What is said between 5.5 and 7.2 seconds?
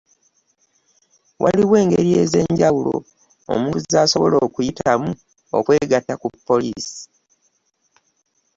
okwegatta ku poliisi.